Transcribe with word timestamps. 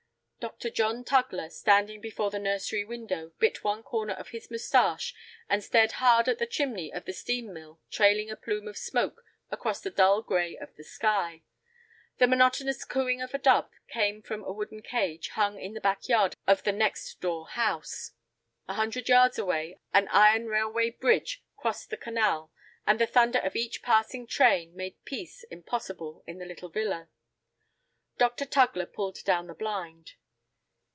Dr. 0.49 0.71
John 0.71 1.03
Tugler, 1.03 1.51
standing 1.51 2.01
before 2.01 2.31
the 2.31 2.39
nursery 2.39 2.83
window, 2.83 3.31
bit 3.37 3.63
one 3.63 3.83
corner 3.83 4.13
of 4.15 4.29
his 4.29 4.49
mustache, 4.49 5.13
and 5.47 5.63
stared 5.63 5.91
hard 6.01 6.27
at 6.27 6.39
the 6.39 6.47
chimney 6.47 6.91
of 6.91 7.05
the 7.05 7.13
steam 7.13 7.53
mill 7.53 7.79
trailing 7.91 8.31
a 8.31 8.35
plume 8.35 8.67
of 8.67 8.75
smoke 8.75 9.23
across 9.51 9.81
the 9.81 9.91
dull 9.91 10.23
gray 10.23 10.57
of 10.57 10.75
the 10.77 10.83
sky. 10.83 11.43
The 12.17 12.25
monotonous 12.25 12.83
cooing 12.85 13.21
of 13.21 13.35
a 13.35 13.37
dove 13.37 13.69
came 13.87 14.23
from 14.23 14.43
a 14.43 14.51
wooden 14.51 14.81
cage 14.81 15.29
hung 15.29 15.59
in 15.59 15.73
the 15.75 15.79
back 15.79 16.09
yard 16.09 16.35
of 16.47 16.63
the 16.63 16.71
next 16.71 17.21
door 17.21 17.47
house. 17.49 18.13
A 18.67 18.73
hundred 18.73 19.09
yards 19.09 19.37
away 19.37 19.77
an 19.93 20.07
iron 20.07 20.47
railway 20.47 20.89
bridge 20.89 21.43
crossed 21.55 21.91
the 21.91 21.97
canal, 21.97 22.51
and 22.87 22.97
the 22.99 23.05
thunder 23.05 23.37
of 23.37 23.55
each 23.55 23.83
passing 23.83 24.25
train 24.25 24.75
made 24.75 25.05
peace 25.05 25.43
impossible 25.51 26.23
in 26.25 26.39
the 26.39 26.45
little 26.47 26.69
villa. 26.69 27.09
Dr. 28.17 28.45
Tugler 28.47 28.87
pulled 28.91 29.23
down 29.23 29.45
the 29.45 29.53
blind. 29.53 30.13